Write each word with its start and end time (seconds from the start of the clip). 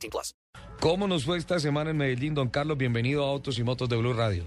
18 0.00 0.10
plus. 0.10 0.34
¿Cómo 0.80 1.06
nos 1.06 1.24
fue 1.24 1.38
esta 1.38 1.58
semana 1.58 1.90
en 1.90 1.98
Medellín, 1.98 2.34
don 2.34 2.48
Carlos? 2.48 2.78
Bienvenido 2.78 3.24
a 3.24 3.28
Autos 3.28 3.58
y 3.58 3.64
Motos 3.64 3.88
de 3.88 3.96
Blue 3.96 4.14
Radio. 4.14 4.44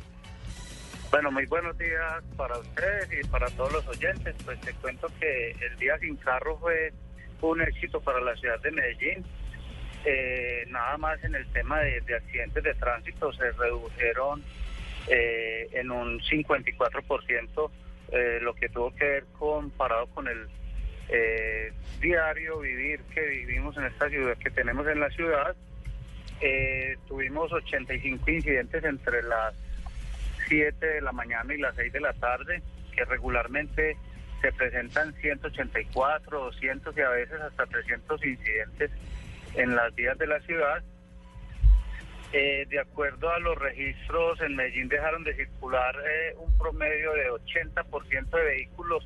Bueno, 1.12 1.32
muy 1.32 1.46
buenos 1.46 1.78
días 1.78 2.24
para 2.36 2.58
ustedes 2.58 3.08
y 3.22 3.28
para 3.28 3.48
todos 3.52 3.72
los 3.72 3.88
oyentes. 3.88 4.36
Pues 4.44 4.60
te 4.62 4.74
cuento 4.74 5.08
que 5.20 5.52
el 5.52 5.78
día 5.78 5.98
sin 6.00 6.16
carro 6.16 6.58
fue 6.58 6.92
un 7.42 7.62
éxito 7.62 8.02
para 8.02 8.20
la 8.22 8.36
ciudad 8.36 8.60
de 8.62 8.72
Medellín. 8.72 9.24
Eh, 10.06 10.66
nada 10.70 10.98
más 10.98 11.24
en 11.24 11.36
el 11.36 11.46
tema 11.54 11.80
de, 11.80 12.02
de 12.02 12.16
accidentes 12.16 12.64
de 12.64 12.74
tránsito 12.74 13.32
se 13.34 13.52
redujeron 13.52 14.44
eh, 15.08 15.70
en 15.74 15.92
un 15.92 16.20
54% 16.20 17.72
eh, 18.12 18.40
lo 18.42 18.54
que 18.54 18.70
tuvo 18.70 18.94
que 18.94 19.06
ver 19.06 19.26
comparado 19.38 20.08
con 20.08 20.28
el 20.28 20.48
eh, 21.10 21.72
diario 22.00 22.60
vivir 22.60 23.02
que 23.14 23.22
vivimos 23.22 23.78
en 23.78 23.86
esta 23.86 24.10
ciudad, 24.10 24.38
que 24.38 24.50
tenemos 24.50 24.88
en 24.88 25.00
la 25.00 25.10
ciudad. 25.10 25.56
Eh, 26.42 26.98
tuvimos 27.08 27.52
85 27.52 28.30
incidentes 28.30 28.84
entre 28.84 29.24
las 29.24 29.54
7 30.48 30.86
de 30.86 31.02
la 31.02 31.12
mañana 31.12 31.54
y 31.54 31.58
las 31.58 31.76
6 31.76 31.94
de 31.94 32.00
la 32.02 32.14
tarde, 32.14 32.62
que 32.96 33.06
regularmente 33.06 33.98
se 34.42 34.52
presentan 34.52 35.14
184, 35.16 36.40
200 36.40 36.98
y 36.98 37.02
a 37.02 37.10
veces 37.10 37.40
hasta 37.42 37.66
300 37.66 38.26
incidentes 38.26 38.92
en 39.56 39.76
las 39.76 39.94
vías 39.96 40.18
de 40.18 40.28
la 40.28 40.40
ciudad. 40.42 40.84
Eh, 42.34 42.66
de 42.68 42.80
acuerdo 42.80 43.30
a 43.30 43.40
los 43.40 43.58
registros, 43.58 44.42
en 44.42 44.56
Medellín 44.56 44.90
dejaron 44.90 45.24
de 45.24 45.36
circular 45.36 45.96
eh, 45.96 46.36
un 46.38 46.58
promedio 46.58 47.14
de 47.14 47.30
80% 47.30 48.30
de 48.32 48.44
vehículos 48.44 49.06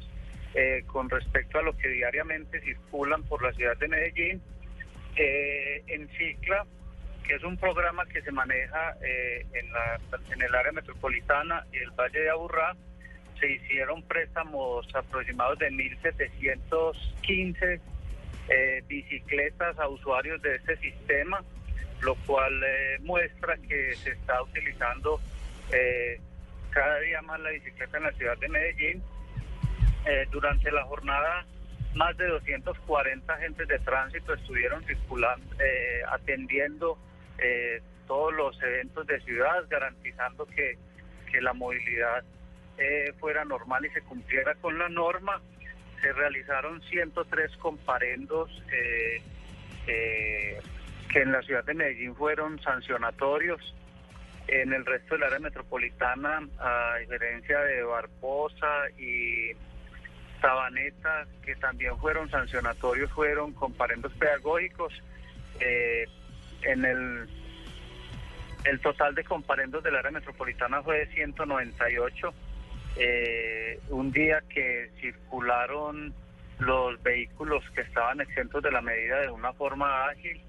eh, 0.58 0.83
con 0.88 1.08
respecto 1.08 1.59
a 1.59 1.61
lo 1.61 1.77
que 1.77 1.88
diariamente 1.88 2.59
circulan 2.61 3.22
por 3.23 3.44
la 3.44 3.53
ciudad 3.53 3.77
de 3.77 3.88
Medellín. 3.88 4.41
Eh, 5.16 5.83
en 5.86 6.09
Cicla, 6.17 6.66
que 7.23 7.36
es 7.36 7.44
un 7.44 7.58
programa 7.58 8.08
que 8.08 8.23
se 8.23 8.31
maneja 8.31 8.97
eh, 9.02 9.45
en, 9.53 9.72
la, 9.72 10.00
en 10.33 10.41
el 10.41 10.55
área 10.55 10.72
metropolitana 10.72 11.63
y 11.72 11.78
el 11.78 11.91
Valle 11.91 12.22
de 12.22 12.31
Aburrá, 12.31 12.75
se 13.39 13.52
hicieron 13.52 14.02
préstamos 14.02 14.88
aproximados 14.95 15.59
de 15.59 15.69
1.715 15.69 17.80
eh, 18.50 18.83
bicicletas 18.88 19.78
a 19.78 19.88
usuarios 19.88 20.41
de 20.41 20.55
este 20.55 20.75
sistema, 20.78 21.44
lo 22.02 22.16
cual 22.25 22.63
eh, 22.63 22.97
muestra 23.02 23.58
que 23.58 23.95
se 23.95 24.09
está 24.09 24.41
utilizando 24.41 25.22
eh, 25.72 26.19
cada 26.72 27.00
día 27.02 27.22
más 27.22 27.39
la 27.41 27.52
bicicleta 27.52 27.97
en 27.97 28.03
la 28.05 28.11
ciudad 28.13 28.39
de 28.39 28.50
Medellín. 28.50 29.03
Eh, 30.08 30.25
durante 30.31 30.72
la 30.72 30.83
jornada, 30.86 31.45
más 31.94 32.16
de 32.16 32.27
240 32.27 33.33
agentes 33.33 33.67
de 33.67 33.77
tránsito 33.80 34.33
estuvieron 34.36 34.81
circulando, 34.86 35.45
eh, 35.61 36.02
atendiendo 36.09 36.97
eh, 37.38 37.81
todos 38.08 38.33
los 38.33 38.61
eventos 38.63 39.05
de 39.05 39.19
ciudad, 39.19 39.66
garantizando 39.69 40.45
que, 40.45 40.78
que 41.30 41.41
la 41.41 41.53
movilidad 41.53 42.23
fuera 43.19 43.44
normal 43.44 43.83
y 43.85 43.89
se 43.89 44.02
cumpliera 44.03 44.53
con 44.56 44.78
la 44.78 44.88
norma. 44.88 45.41
Se 46.00 46.13
realizaron 46.13 46.79
103 46.84 47.57
comparendos 47.57 48.50
que 48.69 50.62
en 51.16 51.31
la 51.31 51.41
ciudad 51.41 51.66
de 51.66 51.73
Medellín 51.73 52.16
fueron 52.16 52.62
sancionatorios. 52.62 53.73
En 54.47 54.72
el 54.73 54.85
resto 54.85 55.16
del 55.16 55.23
área 55.23 55.40
metropolitana, 55.40 56.47
a 56.59 56.97
diferencia 57.00 57.59
de 57.62 57.81
Barbosa 57.81 58.90
y 59.00 59.53
Sabaneta, 60.42 61.25
que 61.44 61.56
también 61.56 61.98
fueron 61.98 62.30
sancionatorios, 62.30 63.12
fueron 63.12 63.53
comparendos 63.53 64.12
pedagógicos. 64.14 64.94
Eh, 65.59 66.06
en 66.62 66.86
el, 66.86 67.28
el 68.66 68.80
total 68.81 69.16
de 69.16 69.24
comparendos 69.24 69.84
del 69.84 69.96
área 69.96 70.12
metropolitana 70.12 70.81
fue 70.84 71.00
de 71.00 71.08
198. 71.14 72.34
Eh, 72.97 73.80
un 73.90 74.12
día 74.12 74.42
que 74.50 74.90
circularon 75.00 76.14
los 76.59 77.02
vehículos 77.03 77.64
que 77.76 77.81
estaban 77.81 78.20
exentos 78.22 78.64
de 78.64 78.72
la 78.72 78.81
medida 78.81 79.22
de 79.22 79.30
una 79.30 79.53
forma 79.53 80.08
ágil, 80.08 80.42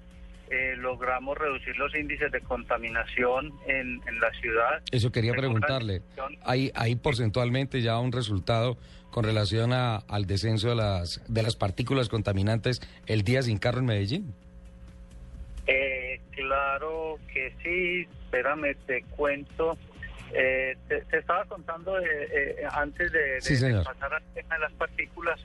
eh, 0.49 0.75
logramos 0.77 1.37
reducir 1.37 1.77
los 1.77 1.93
índices 1.95 2.31
de 2.31 2.41
contaminación 2.41 3.53
en, 3.67 4.01
en 4.07 4.19
la 4.19 4.31
ciudad. 4.41 4.81
Eso 4.91 5.11
quería 5.11 5.33
preguntarle. 5.33 6.01
¿Hay, 6.43 6.71
hay 6.75 6.95
porcentualmente 6.95 7.81
ya 7.81 7.99
un 7.99 8.11
resultado 8.11 8.77
con 9.11 9.23
relación 9.25 9.73
a- 9.73 9.97
al 10.07 10.25
descenso 10.25 10.69
de 10.69 10.75
las, 10.75 11.21
de 11.27 11.43
las 11.43 11.55
partículas 11.55 12.09
contaminantes 12.09 12.81
el 13.07 13.23
día 13.23 13.41
sin 13.41 13.57
carro 13.59 13.79
en 13.79 13.85
Medellín? 13.85 14.33
Eh, 15.67 16.19
claro 16.31 17.19
que 17.31 17.53
sí, 17.63 18.07
espérame, 18.25 18.75
te 18.87 19.03
cuento. 19.15 19.77
Eh, 20.33 20.75
te, 20.87 21.01
te 21.01 21.17
estaba 21.17 21.43
contando 21.45 21.95
de, 21.95 22.05
eh, 22.05 22.55
antes 22.71 23.11
de, 23.11 23.19
de- 23.19 23.41
Sí, 23.41 23.55
de 23.55 23.81
pasar 23.83 24.13
al 24.13 24.23
tema 24.33 24.55
de 24.55 24.61
las 24.61 24.71
partículas, 24.73 25.39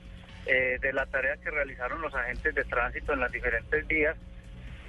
eh, 0.45 0.77
de 0.79 0.93
la 0.93 1.05
tarea 1.07 1.37
que 1.37 1.49
realizaron 1.49 2.01
los 2.01 2.13
agentes 2.13 2.53
de 2.53 2.63
tránsito 2.65 3.13
en 3.13 3.19
las 3.19 3.31
diferentes 3.31 3.87
vías, 3.87 4.15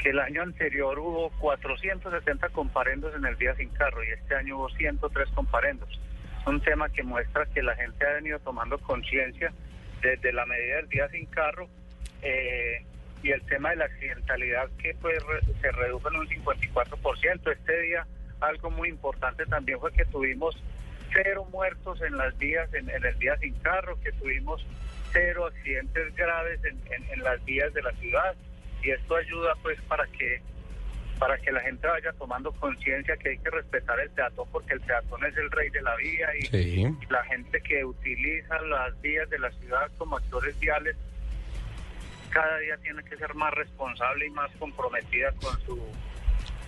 el 0.08 0.18
año 0.20 0.42
anterior 0.42 0.98
hubo 0.98 1.30
470 1.38 2.48
comparendos 2.50 3.14
en 3.14 3.24
el 3.24 3.36
día 3.36 3.54
sin 3.56 3.68
carro 3.70 4.02
y 4.04 4.08
este 4.08 4.34
año 4.34 4.56
hubo 4.58 4.68
103 4.70 5.28
comparendos. 5.34 6.00
Un 6.46 6.60
tema 6.60 6.88
que 6.90 7.02
muestra 7.02 7.46
que 7.46 7.62
la 7.62 7.74
gente 7.76 8.06
ha 8.06 8.12
venido 8.14 8.38
tomando 8.40 8.78
conciencia 8.78 9.52
desde 10.02 10.32
la 10.32 10.46
medida 10.46 10.76
del 10.76 10.88
día 10.88 11.08
sin 11.08 11.26
carro 11.26 11.68
eh, 12.22 12.84
y 13.22 13.30
el 13.30 13.42
tema 13.46 13.70
de 13.70 13.76
la 13.76 13.84
accidentalidad 13.86 14.68
que 14.78 14.94
pues 15.00 15.18
se 15.60 15.72
redujo 15.72 16.08
en 16.10 16.16
un 16.16 16.28
54%. 16.28 17.52
Este 17.52 17.80
día 17.82 18.06
algo 18.40 18.70
muy 18.70 18.88
importante 18.90 19.44
también 19.46 19.80
fue 19.80 19.92
que 19.92 20.04
tuvimos 20.04 20.56
cero 21.12 21.46
muertos 21.50 22.00
en 22.02 22.16
las 22.16 22.36
vías, 22.38 22.72
en, 22.74 22.90
en 22.90 23.04
el 23.04 23.18
día 23.18 23.36
sin 23.38 23.54
carro, 23.60 23.98
que 24.02 24.12
tuvimos 24.12 24.64
cero 25.12 25.46
accidentes 25.46 26.14
graves 26.14 26.60
en, 26.64 26.78
en- 26.92 27.10
en 27.12 27.20
las 27.24 27.42
vías 27.44 27.72
de 27.74 27.82
la 27.82 27.92
ciudad 27.92 28.34
y 28.86 28.90
esto 28.92 29.16
ayuda 29.16 29.54
pues 29.62 29.80
para 29.82 30.06
que 30.06 30.40
para 31.18 31.38
que 31.38 31.50
la 31.50 31.60
gente 31.60 31.86
vaya 31.86 32.12
tomando 32.12 32.52
conciencia 32.52 33.16
que 33.16 33.30
hay 33.30 33.38
que 33.38 33.50
respetar 33.50 33.98
el 34.00 34.10
peatón 34.10 34.46
porque 34.52 34.74
el 34.74 34.80
peatón 34.82 35.24
es 35.24 35.36
el 35.36 35.50
rey 35.50 35.70
de 35.70 35.80
la 35.82 35.96
vía 35.96 36.28
y, 36.38 36.42
Sí. 36.46 36.80
y 37.00 37.12
la 37.12 37.24
gente 37.24 37.60
que 37.62 37.84
utiliza 37.84 38.60
las 38.62 39.00
vías 39.00 39.28
de 39.30 39.38
la 39.38 39.50
ciudad 39.52 39.90
como 39.98 40.18
actores 40.18 40.58
viales 40.60 40.94
cada 42.30 42.58
día 42.58 42.76
tiene 42.78 43.02
que 43.04 43.16
ser 43.16 43.34
más 43.34 43.52
responsable 43.54 44.26
y 44.26 44.30
más 44.30 44.50
comprometida 44.58 45.32
con 45.42 45.58
su 45.62 45.80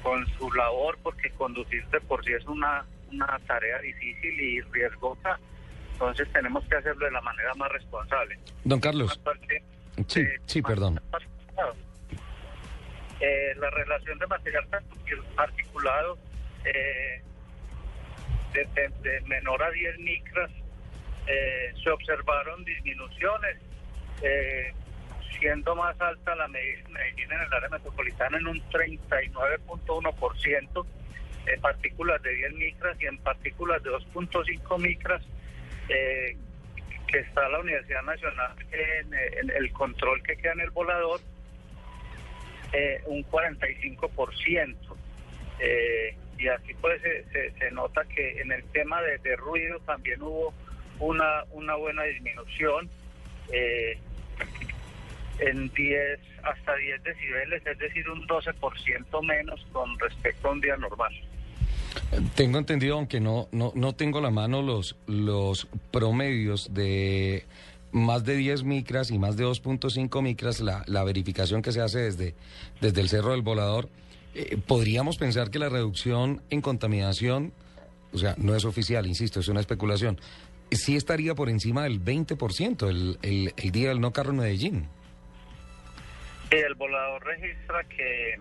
con 0.03 0.27
su 0.39 0.51
labor 0.53 0.99
porque 1.03 1.31
conducir 1.33 1.87
de 1.89 2.01
por 2.01 2.25
sí 2.25 2.33
es 2.33 2.45
una 2.47 2.85
una 3.13 3.39
tarea 3.47 3.79
difícil 3.81 4.41
y 4.41 4.61
riesgosa 4.63 5.39
entonces 5.93 6.27
tenemos 6.33 6.65
que 6.69 6.77
hacerlo 6.77 7.05
de 7.05 7.13
la 7.13 7.21
manera 7.21 7.55
más 7.55 7.71
responsable 7.73 8.39
Don 8.65 8.81
Carlos. 8.81 9.21
Sí, 10.07 10.21
eh, 10.21 10.39
sí, 10.47 10.63
perdón. 10.63 11.01
Eh, 13.21 13.55
la 13.57 13.71
relación 13.71 14.19
de 14.19 14.27
material 14.27 14.67
articulado 15.37 16.19
eh, 16.65 17.23
de, 18.53 19.21
menor 19.27 19.63
a 19.63 19.71
10 19.71 20.01
micras 20.01 20.51
eh, 21.27 21.73
se 21.83 21.91
observaron 21.91 22.65
disminuciones, 22.65 23.59
eh, 24.23 24.73
siendo 25.39 25.77
más 25.77 26.01
alta 26.01 26.35
la 26.35 26.49
Medellín 26.49 26.97
en 26.97 27.41
el 27.41 27.53
área 27.53 27.69
metropolitana 27.69 28.39
en 28.39 28.49
un 28.49 28.59
39.1%, 28.71 30.87
en 31.47 31.61
partículas 31.61 32.21
de 32.23 32.35
10 32.35 32.55
micras 32.55 32.97
y 33.01 33.07
en 33.07 33.19
partículas 33.19 33.81
de 33.83 33.91
2.5 33.91 34.81
micras, 34.81 35.23
que 35.87 37.19
está 37.19 37.49
la 37.49 37.61
Universidad 37.61 38.03
Nacional 38.03 38.55
en 38.73 39.51
el 39.51 39.73
control 39.73 40.23
que 40.23 40.37
queda 40.37 40.53
en 40.53 40.61
el 40.61 40.71
volador, 40.71 41.21
eh, 42.73 43.03
un 43.07 43.25
45%. 43.25 44.77
Eh, 45.61 46.17
y 46.39 46.47
así 46.49 46.73
pues 46.81 47.03
se, 47.03 47.53
se- 47.59 47.71
nota 47.73 48.05
que 48.05 48.41
en 48.41 48.53
el 48.53 48.63
tema 48.67 49.01
de, 49.03 49.37
ruido 49.37 49.81
también 49.81 50.23
hubo 50.23 50.55
una, 51.01 51.45
una 51.53 51.75
buena 51.75 52.05
disminución. 52.05 52.89
Eh, 53.53 53.99
en 55.41 55.69
10 55.73 56.21
hasta 56.43 56.75
10 56.75 57.03
decibeles, 57.05 57.65
es 57.67 57.79
decir, 57.79 58.09
un 58.11 58.27
12% 58.27 59.23
menos 59.25 59.65
con 59.73 59.97
respecto 59.99 60.49
a 60.49 60.53
un 60.53 60.61
día 60.61 60.77
normal. 60.77 61.13
Tengo 62.35 62.59
entendido, 62.59 62.97
aunque 62.97 63.21
no, 63.21 63.49
no, 63.53 63.73
no 63.75 63.95
tengo 63.95 64.21
la 64.21 64.31
mano 64.31 64.63
los, 64.63 64.97
los 65.07 65.67
promedios 65.91 66.75
de 66.75 67.45
más 67.93 68.25
de 68.25 68.37
10 68.37 68.65
micras 68.65 69.11
y 69.11 69.19
más 69.19 69.37
de 69.37 69.45
2.5 69.45 70.23
micras, 70.23 70.61
la, 70.61 70.83
la 70.87 71.05
verificación 71.05 71.63
que 71.63 71.73
se 71.73 71.81
hace 71.81 72.01
desde, 72.01 72.35
desde 72.81 73.01
el 73.01 73.09
Cerro 73.09 73.33
del 73.33 73.43
Volador, 73.43 73.89
eh, 74.35 74.57
podríamos 74.67 75.17
pensar 75.17 75.51
que 75.51 75.59
la 75.59 75.69
reducción 75.69 76.43
en 76.51 76.61
contaminación, 76.61 77.53
o 78.13 78.19
sea, 78.19 78.35
no 78.39 78.55
es 78.55 78.65
oficial, 78.65 79.07
insisto, 79.07 79.41
es 79.41 79.49
una 79.49 79.61
especulación, 79.61 80.21
sí 80.71 80.97
estaría 80.97 81.35
por 81.35 81.49
encima 81.49 81.85
del 81.85 82.03
20% 82.03 82.89
el, 82.89 83.19
el, 83.23 83.55
el 83.57 83.71
día 83.71 83.89
del 83.89 84.01
no 84.01 84.13
carro 84.13 84.31
en 84.31 84.37
Medellín. 84.37 84.89
El 86.51 86.75
volador 86.75 87.25
registra 87.25 87.85
que 87.85 88.37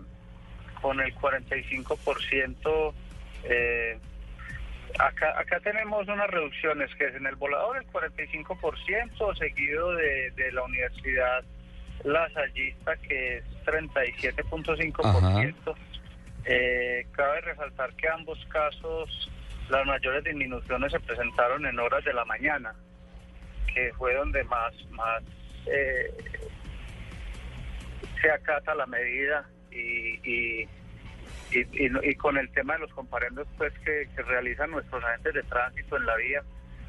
con 0.80 1.00
el 1.00 1.14
45%, 1.14 2.92
eh, 3.44 3.98
acá, 4.98 5.38
acá 5.38 5.60
tenemos 5.60 6.08
unas 6.08 6.30
reducciones, 6.30 6.90
que 6.96 7.06
es 7.06 7.14
en 7.14 7.26
el 7.26 7.36
volador 7.36 7.76
el 7.76 7.86
45%, 7.88 9.38
seguido 9.38 9.92
de, 9.92 10.30
de 10.32 10.52
la 10.52 10.62
Universidad 10.62 11.44
Lasallista, 12.04 12.96
que 12.96 13.38
es 13.38 13.44
37.5%. 13.64 15.74
Eh, 16.44 17.06
cabe 17.12 17.40
resaltar 17.42 17.94
que 17.94 18.08
ambos 18.08 18.44
casos, 18.46 19.30
las 19.68 19.86
mayores 19.86 20.24
disminuciones 20.24 20.90
se 20.92 21.00
presentaron 21.00 21.66
en 21.66 21.78
horas 21.78 22.04
de 22.04 22.14
la 22.14 22.24
mañana, 22.24 22.74
que 23.72 23.92
fue 23.98 24.14
donde 24.14 24.42
más, 24.44 24.72
más 24.90 25.22
eh, 25.66 26.10
se 28.20 28.30
acata 28.30 28.74
la 28.74 28.86
medida 28.86 29.48
y, 29.70 30.18
y, 30.24 30.68
y, 31.50 32.10
y, 32.10 32.14
con 32.16 32.36
el 32.36 32.50
tema 32.50 32.74
de 32.74 32.80
los 32.80 32.92
comparendos 32.92 33.46
pues 33.56 33.72
que, 33.84 34.08
que, 34.14 34.22
realizan 34.22 34.70
nuestros 34.70 35.02
agentes 35.02 35.34
de 35.34 35.42
tránsito 35.44 35.96
en 35.96 36.06
la 36.06 36.16
vía, 36.16 36.42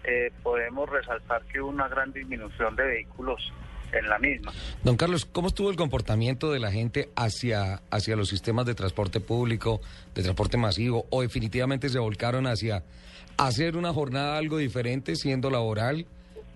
eh, 0.03 0.31
podemos 0.43 0.89
resaltar 0.89 1.43
que 1.45 1.61
hubo 1.61 1.69
una 1.69 1.87
gran 1.87 2.11
disminución 2.11 2.75
de 2.75 2.83
vehículos 2.83 3.53
en 3.91 4.07
la 4.07 4.19
misma. 4.19 4.51
Don 4.83 4.97
Carlos, 4.97 5.25
¿cómo 5.25 5.47
estuvo 5.47 5.69
el 5.69 5.75
comportamiento 5.75 6.51
de 6.51 6.59
la 6.59 6.71
gente 6.71 7.09
hacia, 7.15 7.81
hacia 7.89 8.15
los 8.15 8.29
sistemas 8.29 8.65
de 8.65 8.75
transporte 8.75 9.19
público, 9.19 9.81
de 10.15 10.23
transporte 10.23 10.57
masivo, 10.57 11.05
o 11.09 11.21
definitivamente 11.21 11.89
se 11.89 11.99
volcaron 11.99 12.47
hacia 12.47 12.83
hacer 13.37 13.77
una 13.77 13.93
jornada 13.93 14.37
algo 14.37 14.57
diferente, 14.57 15.15
siendo 15.15 15.49
laboral, 15.49 16.05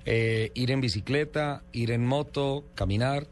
eh, 0.05 0.51
ir 0.53 0.71
en 0.71 0.81
bicicleta, 0.81 1.63
ir 1.71 1.91
en 1.91 2.05
moto, 2.05 2.65
caminar? 2.75 3.25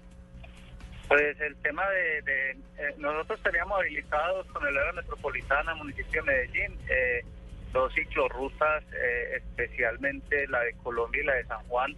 Pues 1.11 1.41
el 1.41 1.57
tema 1.57 1.83
de, 1.89 2.21
de 2.21 2.51
eh, 2.51 2.95
nosotros 2.97 3.37
teníamos 3.43 3.77
habilitados 3.77 4.47
con 4.47 4.65
el 4.65 4.77
área 4.77 4.93
metropolitana, 4.93 5.75
municipio 5.75 6.23
de 6.23 6.31
Medellín, 6.31 6.79
eh, 6.87 7.25
dos 7.73 7.93
ciclorrutas, 7.93 8.81
eh, 8.93 9.35
especialmente 9.35 10.47
la 10.47 10.61
de 10.61 10.71
Colombia 10.75 11.21
y 11.21 11.25
la 11.25 11.33
de 11.33 11.43
San 11.47 11.61
Juan, 11.67 11.93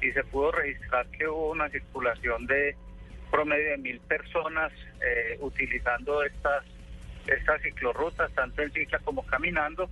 y 0.00 0.10
se 0.12 0.24
pudo 0.24 0.50
registrar 0.52 1.06
que 1.08 1.28
hubo 1.28 1.50
una 1.50 1.68
circulación 1.68 2.46
de 2.46 2.74
promedio 3.30 3.72
de 3.72 3.76
mil 3.76 4.00
personas 4.00 4.72
eh, 5.02 5.36
utilizando 5.40 6.24
estas 6.24 6.64
estas 7.26 7.60
ciclorrutas, 7.60 8.32
tanto 8.32 8.62
en 8.62 8.72
cicla 8.72 8.98
como 9.00 9.26
caminando. 9.26 9.90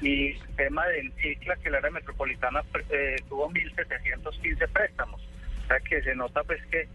Y 0.00 0.32
el 0.32 0.56
tema 0.56 0.84
de 0.88 1.08
cicla, 1.22 1.54
que 1.54 1.68
el 1.68 1.76
área 1.76 1.92
metropolitana 1.92 2.64
eh, 2.90 3.14
tuvo 3.28 3.48
1.715 3.48 4.68
préstamos. 4.72 5.20
O 5.62 5.66
sea 5.68 5.78
que 5.78 6.02
se 6.02 6.16
nota 6.16 6.42
pues 6.42 6.60
que 6.66 6.88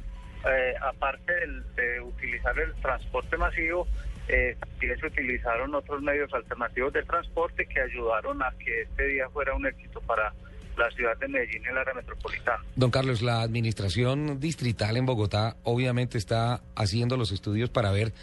eh, 0.45 0.73
aparte 0.81 1.33
del, 1.33 1.63
de 1.75 2.01
utilizar 2.01 2.57
el 2.59 2.73
transporte 2.81 3.37
masivo, 3.37 3.87
eh, 4.27 4.55
también 4.59 4.99
se 4.99 5.07
utilizaron 5.07 5.75
otros 5.75 6.01
medios 6.01 6.33
alternativos 6.33 6.93
de 6.93 7.03
transporte 7.03 7.65
que 7.65 7.81
ayudaron 7.81 8.41
a 8.41 8.53
que 8.57 8.81
este 8.81 9.07
día 9.07 9.29
fuera 9.29 9.53
un 9.53 9.65
éxito 9.65 9.99
para 10.01 10.33
la 10.77 10.89
ciudad 10.91 11.17
de 11.17 11.27
Medellín 11.27 11.61
y 11.63 11.67
el 11.67 11.77
área 11.77 11.93
metropolitana. 11.93 12.63
Don 12.75 12.89
Carlos, 12.89 13.21
la 13.21 13.41
administración 13.41 14.39
distrital 14.39 14.97
en 14.97 15.05
Bogotá 15.05 15.57
obviamente 15.63 16.17
está 16.17 16.61
haciendo 16.75 17.17
los 17.17 17.31
estudios 17.31 17.69
para 17.69 17.91
ver 17.91 18.13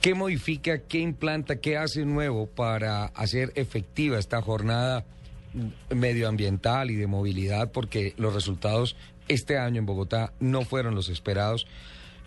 qué 0.00 0.14
modifica, 0.14 0.78
qué 0.88 0.98
implanta, 0.98 1.56
qué 1.56 1.76
hace 1.76 2.04
nuevo 2.04 2.46
para 2.46 3.06
hacer 3.06 3.52
efectiva 3.54 4.18
esta 4.18 4.40
jornada 4.40 5.04
medioambiental 5.90 6.90
y 6.90 6.96
de 6.96 7.06
movilidad, 7.06 7.72
porque 7.72 8.14
los 8.16 8.34
resultados 8.34 8.96
este 9.28 9.58
año 9.58 9.78
en 9.78 9.86
Bogotá 9.86 10.32
no 10.40 10.62
fueron 10.62 10.94
los 10.94 11.08
esperados. 11.08 11.66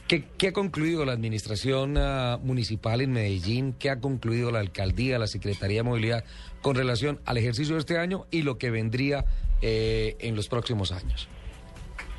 ¿Qué, 0.07 0.23
qué 0.37 0.49
ha 0.49 0.53
concluido 0.53 1.03
la 1.03 1.11
administración 1.11 1.97
uh, 1.97 2.39
municipal 2.39 3.01
en 3.01 3.11
Medellín? 3.11 3.73
¿Qué 3.73 3.89
ha 3.89 3.99
concluido 3.99 4.51
la 4.51 4.59
alcaldía, 4.59 5.19
la 5.19 5.27
Secretaría 5.27 5.79
de 5.79 5.83
Movilidad 5.83 6.23
con 6.61 6.75
relación 6.75 7.19
al 7.25 7.37
ejercicio 7.37 7.75
de 7.75 7.81
este 7.81 7.97
año 7.97 8.25
y 8.31 8.43
lo 8.43 8.57
que 8.57 8.71
vendría 8.71 9.25
eh, 9.61 10.15
en 10.19 10.35
los 10.35 10.47
próximos 10.47 10.93
años? 10.93 11.27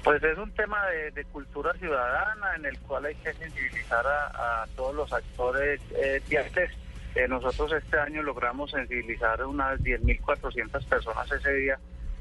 Pues 0.05 0.23
es 0.23 0.39
un 0.39 0.51
tema 0.53 0.87
de, 0.87 1.11
de, 1.13 1.25
cultura 1.25 1.73
ciudadana 1.75 2.57
en 2.57 2.67
el 2.67 2.79
cual 2.81 3.07
hay 3.07 3.15
que 3.17 3.33
sensibilizar 3.33 4.07
a, 4.07 4.63
a 4.63 4.67
todos 4.77 4.95
los 4.95 5.13
actores 5.13 5.81
eh, 5.97 6.21
viales. 6.29 6.71
Eh, 7.19 7.27
nosotros 7.27 7.73
este 7.73 7.99
año 7.99 8.23
logramos 8.23 8.71
sensibilizar 8.71 9.45
unas 9.45 9.81
10.400 9.81 10.85
personas 10.85 11.33
ese 11.33 11.53
día 11.53 11.77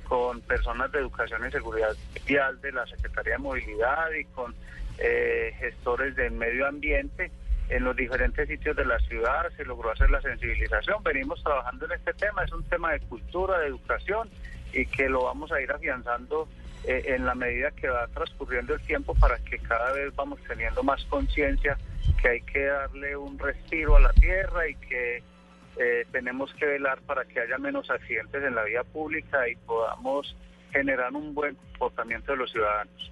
con 0.08 0.42
personas 0.42 0.92
de 0.92 0.98
educación 0.98 1.48
y 1.48 1.52
seguridad 1.52 1.96
vial 2.26 2.60
de 2.62 2.72
la 2.72 2.84
Secretaría 2.88 3.34
de 3.34 3.38
Movilidad 3.38 4.10
y 4.20 4.26
con 4.26 4.56
eh, 4.98 5.54
gestores 5.60 6.16
del 6.16 6.32
medio 6.32 6.66
ambiente 6.66 7.30
en 7.70 7.84
los 7.84 7.96
diferentes 7.96 8.48
sitios 8.48 8.76
de 8.76 8.86
la 8.86 8.98
ciudad 9.02 9.48
se 9.56 9.66
logró 9.66 9.92
hacer 9.92 10.10
la 10.10 10.20
sensibilización. 10.20 11.04
Venimos 11.04 11.44
trabajando 11.44 11.86
en 11.86 11.92
este 11.92 12.14
tema, 12.16 12.44
es 12.44 12.52
un 12.52 12.64
tema 12.64 12.94
de 12.94 13.00
cultura, 13.02 13.60
de 13.60 13.68
educación 13.68 14.32
y 14.74 14.88
que 14.88 15.10
lo 15.10 15.26
vamos 15.26 15.52
a 15.52 15.62
ir 15.62 15.72
afianzando 15.72 16.48
eh, 16.88 17.04
en 17.16 17.26
la 17.26 17.36
medida 17.36 17.72
que 17.72 17.90
va 17.90 18.08
transcurriendo 18.08 18.74
el 18.74 18.82
tiempo 18.82 19.14
para 19.16 19.38
que 19.40 19.60
cada 19.60 19.92
vez 19.92 20.16
vamos 20.16 20.40
teniendo 20.48 20.82
más 20.84 21.04
conciencia 21.06 21.78
que 22.22 22.30
hay 22.30 22.42
que 22.42 22.64
darle 22.64 23.18
un 23.18 23.38
respiro 23.38 23.98
a 23.98 24.00
la 24.00 24.14
tierra 24.14 24.70
y 24.70 24.76
que 24.76 25.18
eh, 25.18 26.06
tenemos 26.14 26.50
que 26.54 26.66
velar 26.66 27.02
para 27.02 27.26
que 27.26 27.42
haya 27.42 27.58
menos 27.58 27.90
accidentes 27.90 28.42
en 28.42 28.56
la 28.56 28.64
vía 28.64 28.86
pública 28.86 29.50
y 29.50 29.58
podamos 29.58 30.34
generar 30.72 31.14
un 31.14 31.34
buen 31.34 31.56
comportamiento 31.56 32.32
de 32.32 32.38
los 32.38 32.52
ciudadanos. 32.54 33.12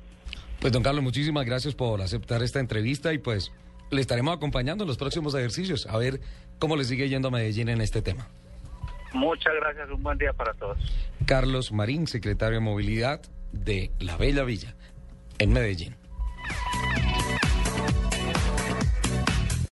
Pues 0.61 0.71
don 0.71 0.81
Carlos, 0.81 1.03
muchísimas 1.03 1.45
gracias 1.45 1.75
por 1.75 2.01
aceptar 2.01 2.41
esta 2.43 2.61
entrevista 2.61 3.11
y 3.11 3.17
pues 3.17 3.51
le 3.91 3.99
estaremos 3.99 4.37
acompañando 4.37 4.85
en 4.85 4.87
los 4.87 4.97
próximos 4.97 5.35
ejercicios 5.35 5.85
a 5.87 5.97
ver 5.97 6.21
cómo 6.59 6.77
le 6.77 6.85
sigue 6.85 7.09
yendo 7.09 7.27
a 7.27 7.31
Medellín 7.31 7.67
en 7.67 7.81
este 7.81 8.01
tema. 8.01 8.29
Muchas 9.13 9.53
gracias, 9.59 9.89
un 9.89 10.01
buen 10.01 10.17
día 10.17 10.31
para 10.31 10.53
todos. 10.53 10.77
Carlos 11.25 11.73
Marín, 11.73 12.07
secretario 12.07 12.59
de 12.59 12.61
Movilidad 12.61 13.21
de 13.63 13.91
La 13.99 14.17
Bella 14.17 14.43
Villa, 14.43 14.75
en 15.39 15.53
Medellín. 15.53 15.95